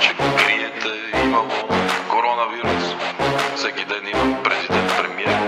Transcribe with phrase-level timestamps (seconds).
[0.00, 1.68] че криете имало
[2.08, 2.94] коронавирус.
[3.56, 5.40] Всеки ден има президент, премиер,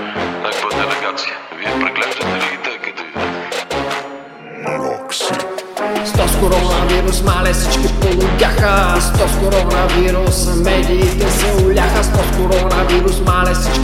[0.42, 1.36] някаква делегация.
[1.56, 3.03] Вие преглеждате ли ги те, като
[6.04, 13.21] Сто с коронавирус, мале всички полудяха Сто с коронавирус, медиите се уляха Сто с коронавирус,
[13.21, 13.82] мале всички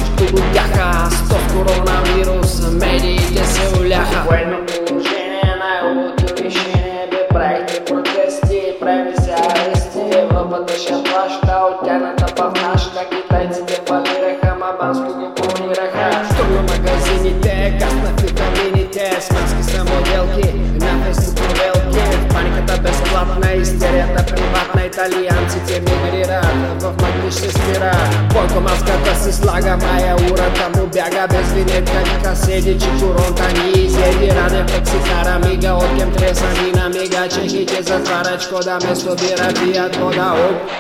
[24.87, 27.91] приватна Италианците мигрират, в Маглиш се спира
[28.33, 33.71] Бойко маската си слага, мая урата му бяга Без винетка, вика седи, че коронта ни
[33.71, 38.77] изеди Раде пък си кара мига, от кем треса ни на мига Чехите затварят шкода,
[38.87, 40.71] место бира пият вода, оп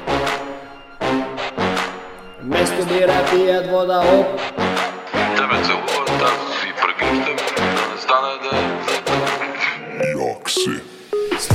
[2.43, 4.39] Место бира пият вода, оп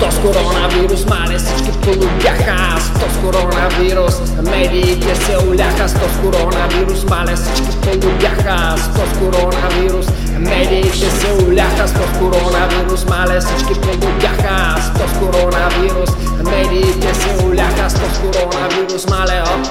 [0.09, 2.81] С коронавирус, мале всички полудяха.
[2.81, 5.89] Сто с коронавирус, медиите се уляха.
[5.89, 8.75] Сто с коронавирус, мале всички полудяха.
[8.77, 10.07] Сто с коронавирус,
[10.39, 11.87] медиите се уляха.
[11.87, 14.75] Сто с коронавирус, мале всички полудяха.
[14.81, 16.09] Сто с коронавирус,
[16.43, 17.89] медиите се уляха.
[17.89, 19.67] Сто с коронавирус, мале оп.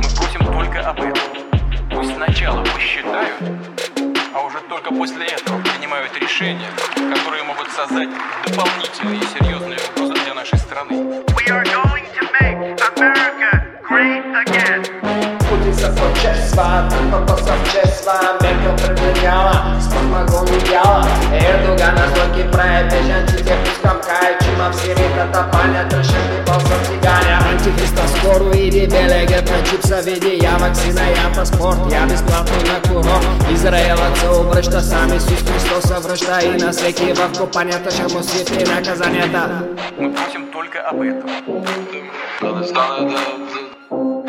[0.00, 1.22] Мы просим только об этом.
[1.90, 3.67] Пусть сначала посчитают,
[4.88, 8.08] только после этого принимают решения, которые могут создать
[8.46, 11.24] дополнительные серьезные угрозы для нашей страны.
[11.36, 14.84] We are going to make America great again.
[15.50, 24.00] Улица прочесла, там посовчесла Меркел прилетела, с подмогу летела Эрдогана с ноги проебежан, чите пускам
[24.02, 27.39] кайчима Все ребята палят, рычаг паня, тръщен после циганя.
[27.51, 33.51] Антихриста скоро иди, белегът на чипса види, я вакцина, я паспорт, я безплатно на курорт.
[33.51, 38.23] Израелът се обръща, сам Исус Христос се връща и на всеки в копанията ще му
[38.23, 39.63] свити наказанията.
[39.99, 41.29] Мы просим только об этом.
[42.41, 43.13] Да не стане да...
[43.13, 43.63] да...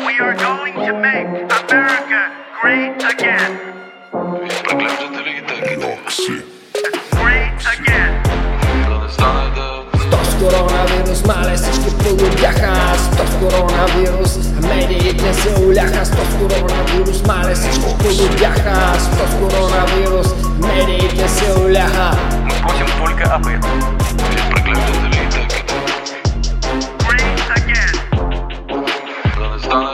[0.07, 1.27] We are going to make
[1.61, 2.21] America
[2.61, 3.58] great again.
[12.40, 20.28] Διάχας τος κοροναβίρους, μερικές ευλάβες τος κοροναβίρους, μάλιστα χωρικού διάχας τος κοροναβίρους,
[20.58, 22.16] μερικές ευλάβες.
[22.44, 23.68] Μου σκοτώνει τολικό απειτε.
[24.28, 25.46] Πες προκλητικούς λειτουργούς.
[27.06, 27.94] Breaks again.
[29.36, 29.89] Τολικός.